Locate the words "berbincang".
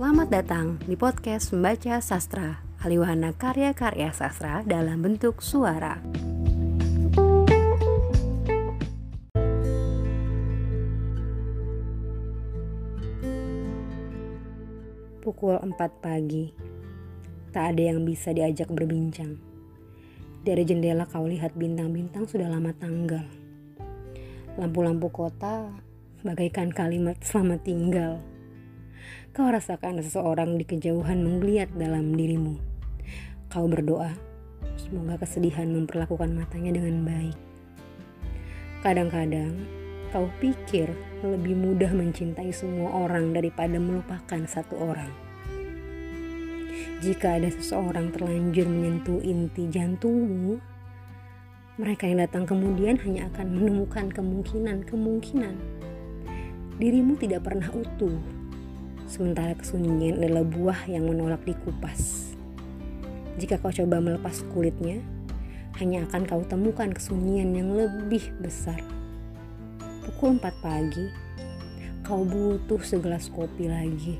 18.72-19.36